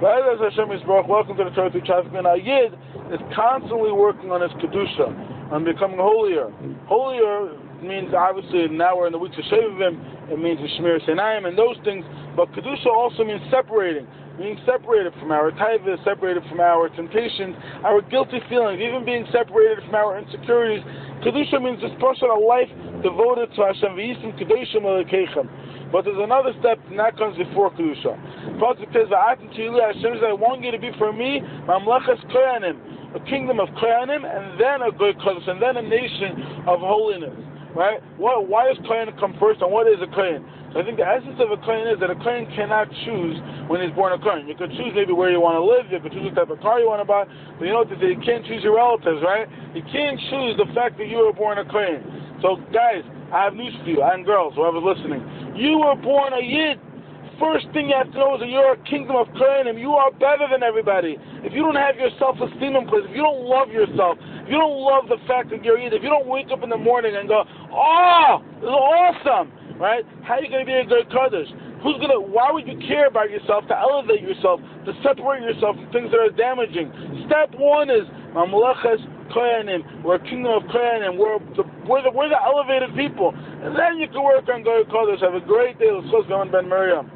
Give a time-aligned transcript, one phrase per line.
[0.00, 2.12] Hashem Yisbarach, welcome to the Torah through traffic.
[2.16, 2.72] And a Yid
[3.12, 6.48] is constantly working on his Kedusha, on becoming holier.
[6.88, 7.52] Holier
[7.84, 10.00] means obviously now we're in the weeks of Shavim,
[10.32, 14.06] it means the Shmiras Einayim and those things, but Kedusha also means separating
[14.40, 17.54] being separated from our taiva, separated from our temptations,
[17.84, 20.80] our guilty feelings, even being separated from our insecurities.
[21.20, 22.72] Kedusha means this person a life
[23.04, 23.92] devoted to Hashem.
[23.92, 28.16] V'yisim kedoshim But there's another step, and that comes before Kedusha.
[28.60, 33.60] Pasuk says, Hashem says, I want you to be for me, mamlechas koyanim, a kingdom
[33.60, 37.34] of koyanim, and then a goy kadosh, and then a nation of holiness.
[37.70, 38.02] Right?
[38.18, 40.42] What, why does kohen come first, and what is a kohen?
[40.74, 43.38] So I think the essence of a kohen is that a kohen cannot choose
[43.70, 44.50] when he's born a kohen.
[44.50, 46.58] You could choose maybe where you want to live, you could choose the type of
[46.58, 49.46] car you want to buy, but you know what you can't choose your relatives, right?
[49.70, 52.02] You can't choose the fact that you were born a kohen.
[52.42, 55.22] So guys, I have news for you, and girls, whoever's listening.
[55.54, 56.82] You were born a yid.
[57.40, 59.80] First thing you have to know is that you're a kingdom of kohenim.
[59.80, 61.16] You are better than everybody.
[61.40, 64.60] If you don't have your self-esteem in place, if you don't love yourself, if you
[64.60, 67.16] don't love the fact that you're yid, if you don't wake up in the morning
[67.16, 69.48] and go, oh, this is awesome,
[69.80, 70.04] right?
[70.20, 71.48] How are you going to be a goy kadosh?
[71.80, 72.20] Who's gonna?
[72.20, 76.20] Why would you care about yourself to elevate yourself, to separate yourself from things that
[76.20, 76.92] are damaging?
[77.24, 78.04] Step one is
[78.36, 79.00] mamlechas
[79.32, 80.04] koyanim.
[80.04, 81.16] We're a kingdom of koyanim.
[81.16, 84.84] We're the, we're the we're the elevated people, and then you can work on goy
[84.92, 85.24] kadosh.
[85.24, 85.88] Have a great day.
[85.88, 87.10] Let's go Ben Miriam.